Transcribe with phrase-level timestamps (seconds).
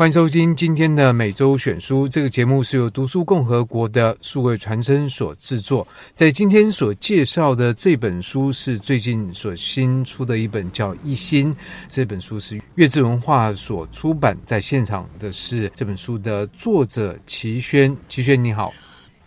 [0.00, 2.08] 欢迎收听今天的每周选书。
[2.08, 5.86] 这个节目是由读书共和国的数位传声所制作。
[6.16, 11.52] 在今天所介绍的这本书是最近所新出的一本，叫《一心》。
[11.86, 14.34] 这本书是月之文化所出版。
[14.46, 17.94] 在现场的是这本书的作者齐轩。
[18.08, 18.72] 齐轩你好。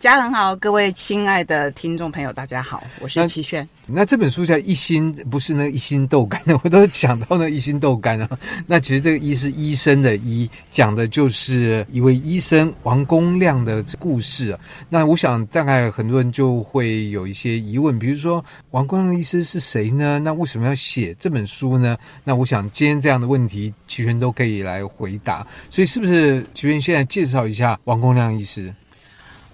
[0.04, 3.66] 家人好，各位亲爱的听众朋友，大家好，我是齐轩。
[3.86, 8.28] 那这本书叫《一心》，不是那个一心豆干的， 我都想到那一心豆干啊。
[8.68, 14.60] 那其实这个“医”是医生的“医”，讲的就是一位医生王公亮的故事啊。
[14.90, 20.18] 那我想大概很多人就会有一些疑问，比如说王公亮医师是谁呢？
[20.18, 21.96] 那为什么要写这本书呢？
[22.24, 25.46] 那我想今天这样的问题，齐轩都可以来回答。
[25.70, 28.70] 所以是不是齐轩现在介绍一下王公亮医师？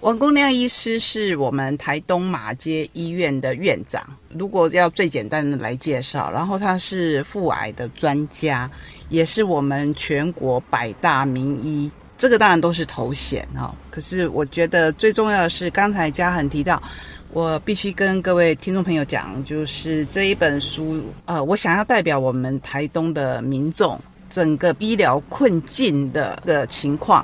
[0.01, 4.03] 王公亮医师是我们台东马偕医院的院长。
[4.35, 8.69] 如果要最简单的来介绍，然后他是妇癌的专家，
[9.09, 11.89] 也是我们全国百大名医。
[12.17, 13.75] 这个当然都是头衔哦。
[13.91, 16.81] 可是我觉得最重要的是，刚才嘉恒提到，
[17.29, 27.23] 我必须跟各位听众朋友讲，就是这一本书，呃，我想要代表我们台东的民众，整个医疗困境的的情况。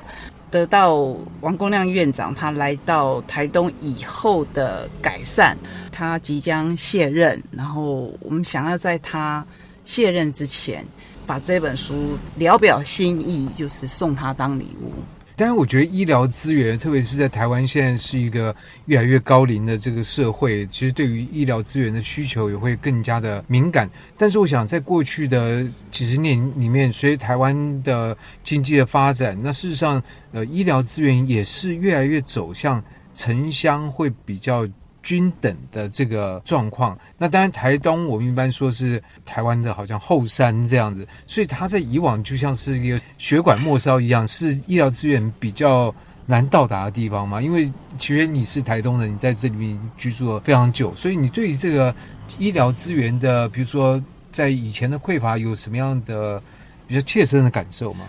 [0.50, 0.94] 得到
[1.40, 5.56] 王公亮院长他来到台东以后的改善，
[5.92, 9.46] 他即将卸任，然后我们想要在他
[9.84, 10.84] 卸任之前，
[11.26, 14.92] 把这本书聊表心意，就是送他当礼物。
[15.38, 18.52] 但是我觉得医疗资源，特别是在台湾现在是一个
[18.86, 23.88] 越来越高龄的这个社会，其实对于医疗资源的需求也会更加的敏感。
[24.16, 32.82] 但是我想，在过去的几十年里面，随着台湾的经济的发展，那事实上，呃，医疗资源也是越来越走向
[33.14, 34.66] 城乡会比较。
[35.08, 45.94] 均等的这个状况，那当然台东我们一般说是台湾的好像后山这样子，所以它在以往就像是一个血管末梢一样，是医疗资源比较
[46.26, 47.40] 难到达的地方嘛。
[47.40, 51.94] 因为其实你是台东人，你在这里面居住了非常久，所以你对于这个
[52.38, 53.98] 医疗资源的，比如说
[54.30, 56.38] 在以前的匮乏有什么样的
[56.86, 58.04] 比较切身的感受吗？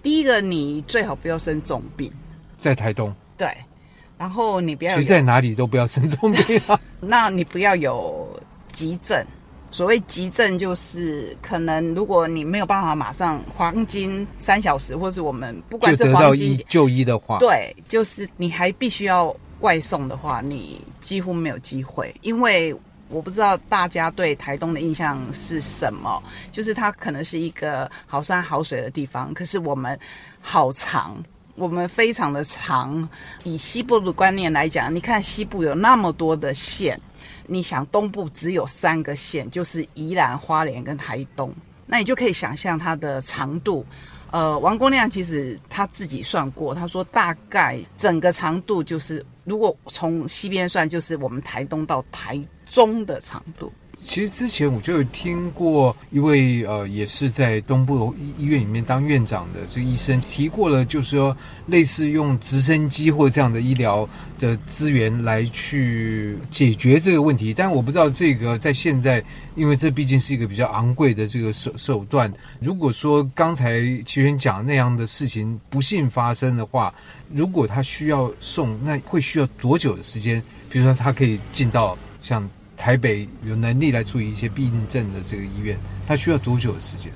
[0.00, 2.12] 第一个，你最好不要生重病，
[2.56, 3.12] 在台东。
[3.36, 3.48] 对。
[4.18, 6.80] 然后你不要，其实在哪里都不要生重病啊。
[7.00, 8.28] 那你不要有
[8.72, 9.24] 急症。
[9.72, 22.14] 所谓急症，就是可能如果你没有办法马上黄金三小时，或是我们不管是黄金就医的话，对，就是你还必须要外送的话，你几乎没有机会。
[22.22, 22.74] 因为
[23.08, 26.22] 我不知道大家对台东的印象是什么，
[26.52, 29.98] 就是它可能是一个好山好水的地方，可是我们
[30.40, 31.22] 好长。
[31.56, 33.08] 我们非常的长，
[33.42, 37.00] 以西部的观念来讲，你看西部有那么多的县，
[37.46, 41.52] 你想东部只有三个县，就是宜兰、花莲跟台东，
[41.86, 43.84] 那你就可以想象它的长度。
[44.32, 53.72] 呃，王公亮其实他自己算过，他说大概整个长度就是，如果从西边算，就是我们台东到台中的长度。
[54.06, 61.36] 其实之前我就有听过一位呃，也是在东部医院里面当院长的这个医生提过了，就是说
[61.66, 64.08] 类似用直升机或这样的医疗
[64.38, 67.52] 的资源来去解决这个问题。
[67.52, 69.22] 但我不知道这个在现在，
[69.56, 72.32] 因为这毕竟是一个比较昂贵的这个手手段。
[72.60, 76.94] 如果说刚才齐轩讲那样的事情不幸发生的话，
[77.32, 80.40] 如果他需要送，那会需要多久的时间？
[80.70, 82.48] 比如说他可以进到像。
[82.76, 87.12] 台北有能力来处理一些病症的这个医院，它需要多久的时间？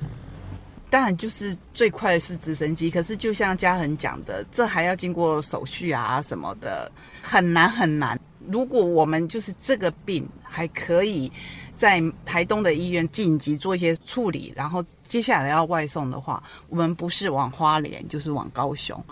[0.89, 2.91] 当然，就是最快是直升机。
[2.91, 6.91] 可是，就像嘉恒讲的，这还要经过手续啊什么的，
[7.21, 8.19] 很难很难。
[8.49, 11.31] 如果我们就是这个病还可以
[11.81, 19.03] 在台东的医院紧急做一些处理，然后接下来要外送的话，我们不是往花莲就是往高雄。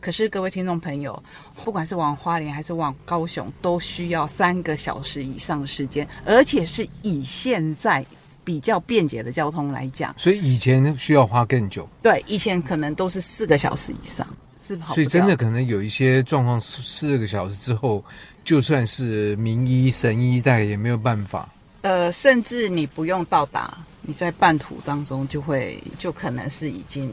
[0.00, 1.20] 可是各位听众朋友，
[1.64, 8.06] 不管是往花莲还是往高雄，都需要三个小时以上的时间，而且是以现在
[8.44, 11.88] 比较便捷的交通来讲，所以以前需要花更久。
[12.00, 14.24] 对，以前可能都是四个小时以上，
[14.60, 14.94] 是跑。
[14.94, 18.04] 所以真的可能有一些状况，四个小时之后，
[18.44, 21.48] 就算是名医神医，但也没有办法。
[21.82, 27.12] 呃，甚至你不用到达，你在半途当中就会，就可能是已经。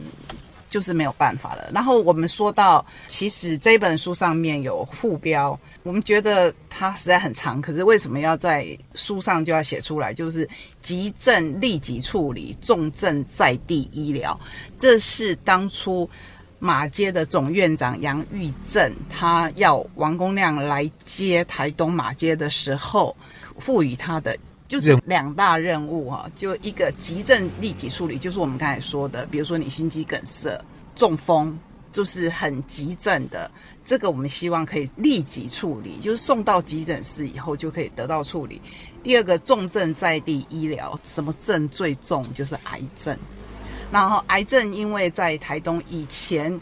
[0.69, 1.68] 就是没有办法了。
[1.74, 10.13] 然后我们说到，其实这本书上面有副标，我们觉得它实在很长，可是为什么要在书上就要写出来？
[10.13, 10.48] 就是
[10.80, 14.39] 急症立即处理，重症在地医疗。
[14.77, 16.07] 这是当初
[16.60, 23.18] 马街的总院长杨玉正，他要王公亮来接台东马街的时候，
[23.57, 24.38] 赋予他的。
[24.69, 30.63] 就是两大任务哈，就一个急症立即处理，就是我们刚才说的，比如说你心肌梗塞，
[30.95, 31.57] 中风，
[31.92, 33.50] 就是很急症的，
[33.83, 38.62] 这个我们希望可以立即处理，就是送到急诊室以后就可以得到处理。
[39.01, 43.18] 第二个重症在地医疗，什么症最重就是癌症。
[43.92, 46.62] 然后癌症因为在台东以前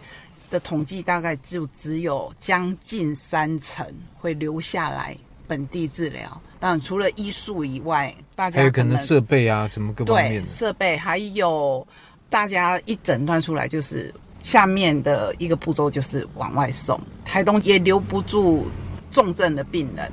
[0.50, 6.42] 的统计大概就只有将近三成会留下来本地治疗。
[6.60, 11.88] 当然除了医术以外，大家还有可能设备啊什么各方面的设备，还有
[12.30, 14.14] 大家一诊断出来就是。
[14.40, 18.68] 下面的一个步骤就是往外送，台东也留不住
[19.12, 20.10] 重症的病人。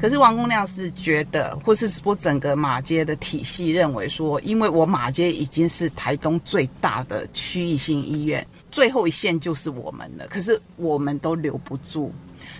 [0.00, 10.28] 可是王公亮是觉得，或是我整个马街的体系认为说，因为我马街已经是台东最大的区域性医院，最后一线就是我们了。
[10.28, 12.12] 可是我们都留不住。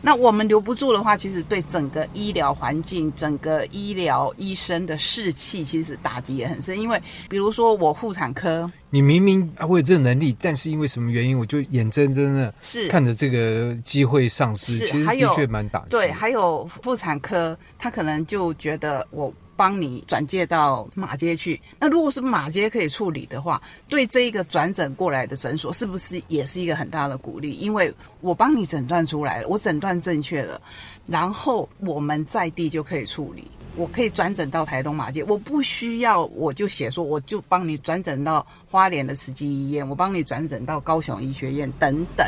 [0.02, 6.78] 那我们留不住的话，其实对整个医疗环境、整个医疗医生的士气，其实打击也很深。
[6.78, 15.90] 因为比如说我妇产科，你明明会有这个能力，但是因为什么原因，我就眼睁睁的是看着这个机会丧失，其实的确蛮打击。
[15.90, 19.32] 对，还有妇产科，他可能就觉得我。
[19.56, 21.60] 帮你转介到马街去。
[21.78, 27.52] 那如果是马街可以处理的话，对这一个转诊过来的诊所，是不是也是一个很大的鼓励？
[27.52, 30.60] 因为我帮你诊断出来了，我诊断正确了，
[31.06, 42.26] 然后我们在地就可以处理，我可以转诊到台东马街，我不需要我就写说，我就帮你转诊到花莲的慈济医院，我帮你转诊到高雄医学院等等，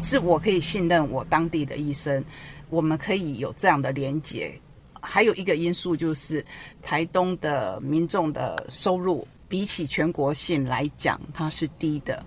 [0.00, 2.22] 是我可以信任我当地的医生，
[2.70, 4.52] 我们可以有这样的连结。
[5.10, 6.44] 还有一个因素就是，
[6.82, 12.22] 台东的民众的收入比起全国性来讲，它是低的。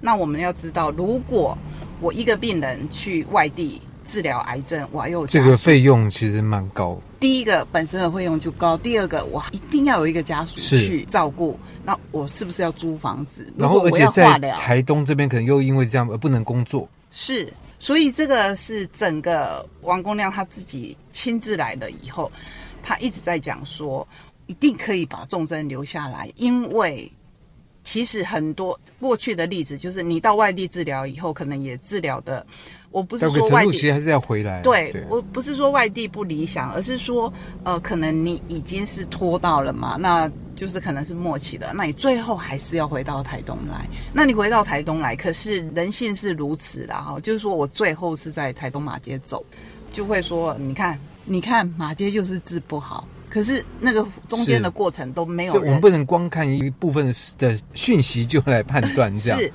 [0.00, 1.56] 那我们要知道，如果
[1.98, 7.00] 我一个病人去外地治疗癌症，我又这个费用其实蛮高。
[7.18, 11.58] 第一个本身的费用就高，第二个我一定要有一个家属去照顾。
[11.82, 13.50] 那我是不是要租房子？
[13.56, 16.86] 然后而且在台东这边可能又因为这样而不能工作。
[17.10, 17.50] 是。
[17.78, 22.30] 所以这个是整个王公亮他自己亲自来了以后，
[22.82, 24.06] 他一直在讲说，
[24.46, 27.10] 一定可以把重症留下来，因为
[27.84, 32.44] 其实很多过去的例子就是你到外地治疗以后，可能也治疗的。
[32.96, 34.62] 我不是说外地其实还是要回来。
[34.62, 37.30] 对，对我不是说外地不理想，而是说
[37.62, 43.86] 呃，可能你已经是拖到了嘛，那就是可能是末期的，那你最后还是要回到台东来。
[44.14, 49.44] 那你回到台东来，可是人性是如此的哈，就是说我最后是在台东马街走，
[49.92, 55.52] 就会说你看，你看马街就是治不好，可是那个中间的过程都没有。
[55.52, 59.38] 就我们不能光看一部分的讯息就来判断这样。
[59.38, 59.52] 是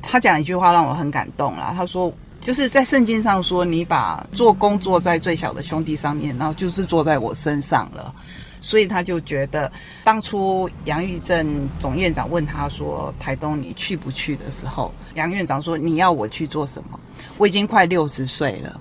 [0.00, 2.12] 他讲一句话让我很感动啦，他说。
[2.44, 8.14] 就是在圣经上说，你把做工做在最小的兄弟上面，然后就是做在我身上了。
[8.60, 9.72] 所以他就觉得，
[10.04, 17.00] 当初杨玉正总院长问他说：“台东你去不去？”的时候，杨院长说：“你要我去做什么？
[17.38, 18.78] 我已经快六十岁了，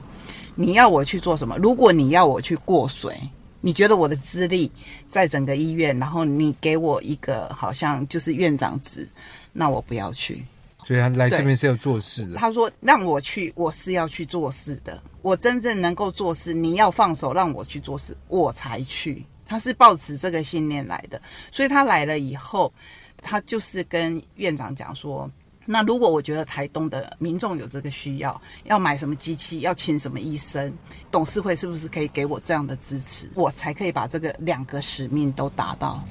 [0.55, 1.57] 你要我去做什么？
[1.57, 3.17] 如果你要我去过水，
[3.61, 4.69] 你觉得我的资历
[5.07, 9.07] 在整个医院，然后你给我一个好像就是院长职，
[9.53, 10.43] 那我不要去。”
[10.85, 12.35] 所以他来这边是要做事的。
[12.35, 15.01] 他说：“让我去，我是要去做事的。
[15.21, 21.21] 我真正能够做事，你要放手让我去做事，我才去。”他是抱持这个信念来的。
[21.51, 22.73] 所以他来了以后，
[23.21, 25.29] 他就是跟院长讲说
[25.65, 30.73] ：“那如果我觉得台东的民众有这个需要，要买什么机器，要请什么医生，
[31.11, 36.03] 董事会是不是可以给我这样的支持，我才可以把这个两个使命都达到。”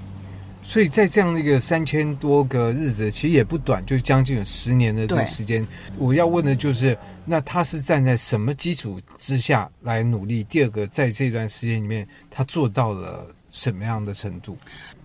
[0.62, 5.66] 所以在这样的一个三千多个日子，其实也不短，就将近有十年的这个时间。
[5.98, 10.42] 我要问的就是，那他是站在什么基础之下来努力？
[10.44, 14.56] 第二个，在这段时间里面，他做到了什么样的程度？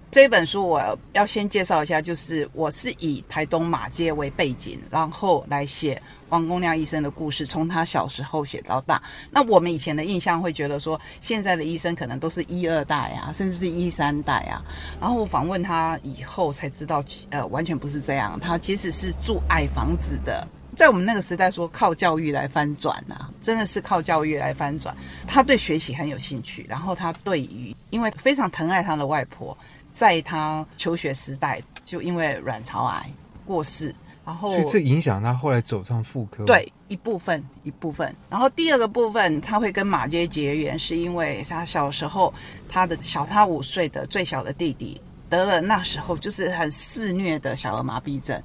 [0.09, 9.03] 这本书我要先介绍一下，就是我是以台东马街为背景，然后来写王公亮医生的故事，从他小时候写到大。
[9.29, 14.63] 那我们以前的印象会觉得说，现在的医生可能都是一二代啊，甚至是一三代啊。
[14.99, 18.39] 然后我访问他以后才知道，呃，完全不是这样。
[18.39, 24.95] 他其实是住矮房子的，在我们那个时代说靠教育来翻转啊，真的是靠教育来翻转。
[25.27, 29.55] 他对学习很有兴趣，然后他对于因为非常疼爱他的外婆。
[29.97, 33.09] 在他求学时代，就因为卵巢癌
[33.43, 36.45] 过世，然后所以这影响他后来走上妇科。
[36.45, 38.15] 对，一部分一部分。
[38.29, 42.31] 然后第二个部分，他会跟马街结缘，是因为他小时候
[42.69, 48.39] 他的小他五岁的最小的弟弟得了那时候就是很肆虐的小儿麻痹症，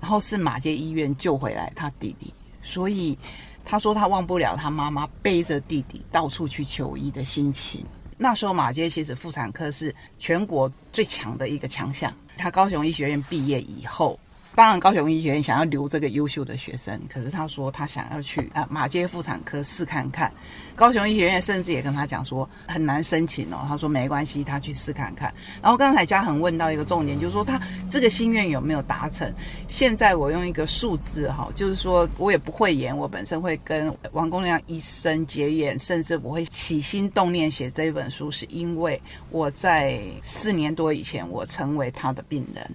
[0.00, 3.18] 然后是马街医院救回来他弟弟，所以
[3.62, 7.84] 他说他忘不了他妈妈背着弟弟到处去求医的心情。
[8.20, 12.12] 那时候马街其实妇产科是全国最强的一个强项。
[12.36, 14.18] 他高雄医学院毕业以后，
[14.58, 20.32] 当然高雄医学院想要留这个优秀的学生，可是他说他想要去啊马街妇产科试看看。
[20.74, 25.32] 高雄医学院甚至也跟他讲说很难申请哦，他说没关系，他去试看看。
[25.62, 29.32] 然后刚才嘉恒问到一个重点，就是说他这个心愿有没有达成？
[29.68, 39.00] 现在我用一个数字哈，就是说我也不会演，我本身会跟王公亮医生结缘，甚至我会起心动念写这本书，是因为
[39.30, 42.68] 我在四年多以前我成为他的病人。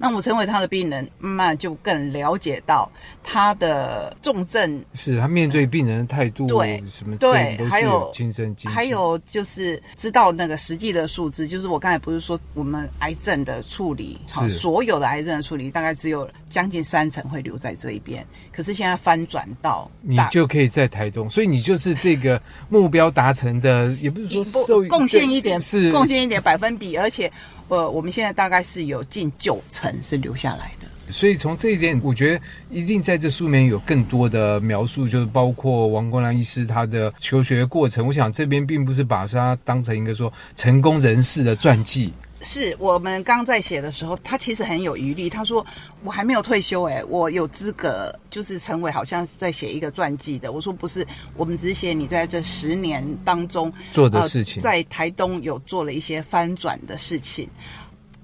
[0.00, 2.88] 那我成为他的病人，慢慢就更了解到
[3.22, 25.90] 他的重症，是他面对病人的态度，对什么对，还有亲身经历，还有就是知道那个实际的数字，就是我刚才不是说我们癌症的处理，好，所有的癌症的处理大概只有将近三成会留在这一边，可是现在翻转到你就可以在台东，所以你就是这个目标达成的，也不是说受贡献一点，是。
[25.90, 27.30] 贡献一点百分比，而且。
[27.68, 32.40] 呃，我们现在大概是有近九成是留下来的，所以从这一点，我觉得
[32.70, 38.06] 一定在这书里面有更多的描述，就是包括王光良医师他的求学过程。
[38.06, 42.12] 我想这边并不是把他当成一个说成功人士的传记。
[42.40, 45.28] 是我们刚在写的时候，他其实很有余力。
[45.28, 45.66] 他说
[46.04, 51.04] ：“我还没有退休，诶，我有资格就是成为好像是在写一个传记的。”我说：“不是，
[51.36, 57.48] 我们只写你在这十年当中做的事情，呃，在台东有做了一些翻转的事情。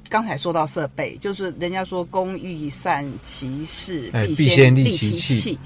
[0.09, 5.59] 刚才说到设备，就是人家说工欲善其事，必先利其器。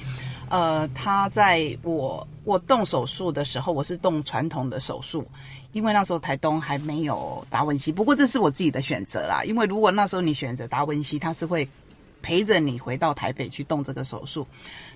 [0.48, 5.26] 呃，他在我我动手术的时候，我是动传统的手术。”
[5.72, 9.44] 因为那时候台东还没有达文西，不过这是我自己的选择啦。
[9.44, 11.68] 因为如果那时候你选择达文西，他是会
[12.22, 14.46] 陪着你回到台北去动这个手术。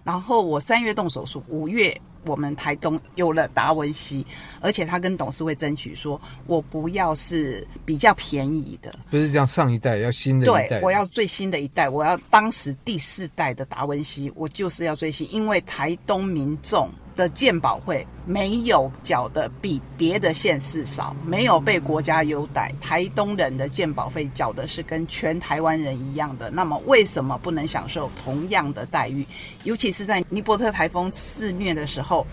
[0.05, 4.26] 然后我三月动手术，五月我们台东有了达文西，
[4.61, 10.69] 而且他跟董事会争取说，我不要是比较便宜的，不是这样上一代，要新的一代。
[10.69, 16.88] 对，我要最新的一代，我要当时第四代的达文西，我就是要最新，因为台东民众。
[17.16, 22.73] 的鉴保会没有缴的比别的县市少，没有被国家优待。
[22.81, 29.26] 台东人的鉴保费缴的是跟全台湾人一样的，那么为什么不能享受同样的待遇？
[29.64, 32.26] 尤其是在尼伯特台风肆虐的时候。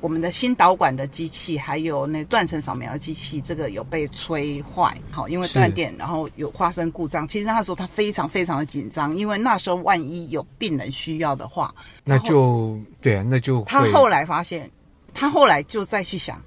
[0.00, 7.26] 我们的新导管的机器，还有那断层扫描的机器，这个有被吹坏，好，因为断电，然后有发生故障。
[7.26, 11.74] 其实那时候他非常非常的紧张，因为那时候万一有病人需要的话，
[12.04, 14.70] 那就对啊，那就他后来发现，
[15.12, 16.40] 他后来就再去想，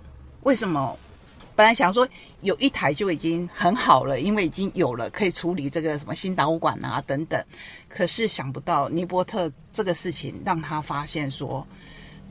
[0.43, 0.97] 为什么
[1.53, 2.07] 本来想说
[2.41, 7.43] 有一台就已经很好了，因为已经有了可以处理这个什么新导管啊等等，
[7.89, 11.67] 可是想不到尼伯特这个事情让他发现说。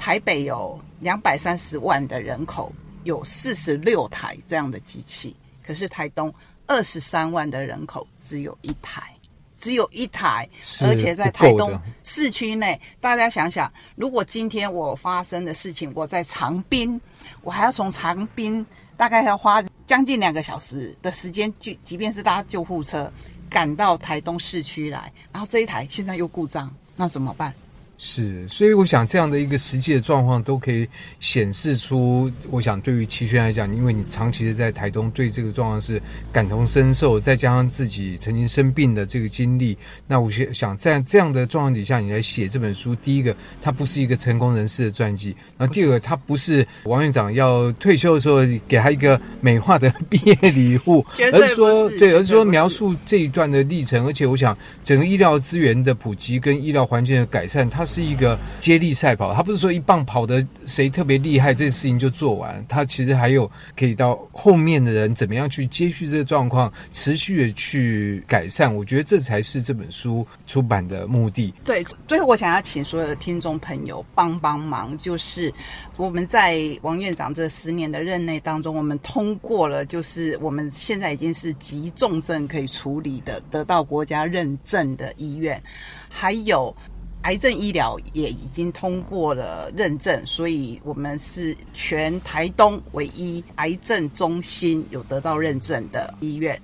[0.00, 2.73] 台北有两百三十万的人口，
[3.04, 5.37] 有四十六台这样的机器。
[5.62, 6.35] 可是台东
[6.66, 9.14] 二十三万的人口只有一台，
[9.61, 10.49] 只有一台，
[10.80, 16.99] 而且在台东市区内，大家想想，如果今天我发生的事情，我在长滨，
[17.42, 18.64] 我还要从长滨
[18.97, 23.12] 大概要花将近两个小时的时间，就即便是搭救护车
[23.50, 27.54] 赶到台东市区来，然后这一台现在又故障，那怎么办？
[28.02, 30.88] 是，所以我想这样的一个实际的状况都可以
[31.19, 36.00] 显示出，我想对于齐轩来讲，因为你长期的在台东，对这个状况是
[36.33, 39.76] 感同身受，再加上自己曾经生病的这个经历，
[40.07, 51.04] 那我想想在这样的状况底下，你来写这本书，第一个，它不是一个成功人士的传记，然后第二个，它不是王院长要退休的时候给他一个美化的 毕业礼物，
[51.35, 57.85] 而是说，对，而是说描述这一段的历程，而且我想整个医疗资源的普及跟医疗环境的改善，它。
[57.91, 62.65] 是一个接力赛跑，他不是说一棒跑得谁特别厉害，这个事情就做完。
[62.69, 68.73] 他其实还有可以到后面的人怎么样去接续这个状况，持续的去改善。
[68.73, 71.53] 我觉得这才是这本书出版的目的。
[71.65, 75.53] 对，最后我想要请所有的听众朋友帮帮忙，就是
[75.97, 85.61] 我们在王院长这十年的任内当中，我们通过了，就是我们现在已经是急重症可以处理的，得到国家认证的医院，
[86.09, 86.73] 还有。
[87.23, 96.61] 癌症医疗也已经通过了认证，所以我们是全台东唯一癌症中心有得到认证的医院。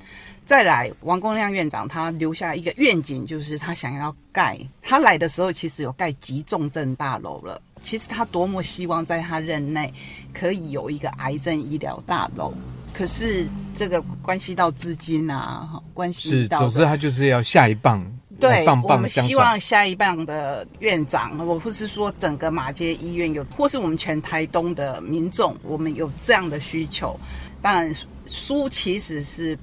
[0.46, 4.56] 再来，王公亮院长他留下一个愿景，就是他想要盖。
[4.80, 7.60] 他来的时候其实有盖急重症大楼了。
[7.82, 9.92] 其实他多么希望在他任内
[10.32, 12.54] 可以有一个癌症医疗大楼，
[12.92, 18.04] 可是这个关系到资金啊，关系到，是，总之他就是要下一棒。
[18.48, 27.18] 对，棒棒我们希望下一棒的院长，我或是说整个马街医院有，或是我们全台东的民众，我们有这样的需求。
[27.60, 27.94] 当然，
[28.26, 29.58] 书其实是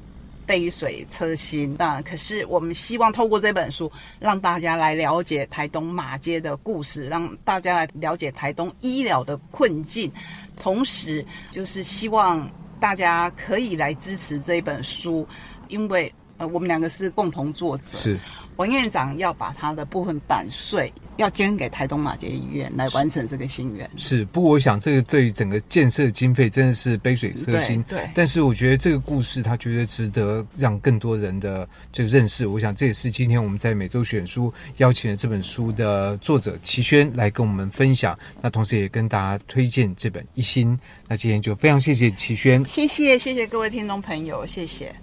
[0.45, 1.75] 杯水车薪。
[1.75, 10.11] 当然，可是我们希望透过这本书，让大家来了解台东马街的故事，让大家来了解台东医疗的困境，
[10.59, 12.49] 同时就是希望
[12.79, 15.25] 大家可以来支持这一本书，
[15.69, 17.97] 因为呃，我们两个是共同作者。
[17.97, 18.19] 是。
[18.57, 23.89] 王院长要把他的部分版税要捐给台东马杰医院来完成这个心愿。
[23.97, 27.81] 是，不过我想这个对整个建设经费真的是杯水车薪。
[27.83, 27.99] 对。
[27.99, 32.47] 对，但是我觉得这个故事，他绝对值得让更多人的这个认识。
[32.47, 38.17] 我想这也是今天我们在每周选书邀请了这本书的作者齐轩来跟我们分享。
[38.41, 40.77] 那同时也跟大家推荐这本一心。
[41.07, 42.63] 那今天就非常谢谢齐轩。
[42.65, 44.93] 谢谢谢谢各位听众朋友，谢谢。